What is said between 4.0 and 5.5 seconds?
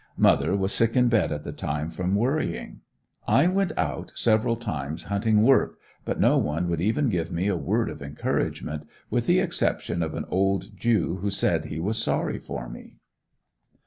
several times hunting